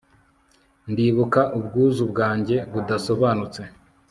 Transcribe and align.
Ndibuka 0.91 1.41
ubwuzu 1.57 2.03
bwanjye 2.11 2.55
budasobanutse 2.71 3.61